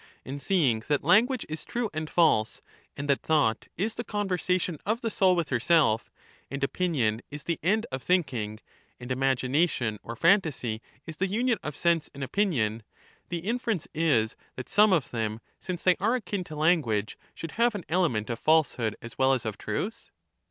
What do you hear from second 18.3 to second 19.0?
of falsehood